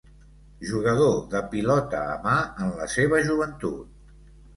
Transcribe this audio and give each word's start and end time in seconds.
Jugador 0.69 1.11
de 1.33 1.41
pilota 1.51 1.99
a 2.13 2.15
mà 2.23 2.33
en 2.65 2.71
la 2.79 2.87
seva 2.95 3.21
joventut. 3.29 3.93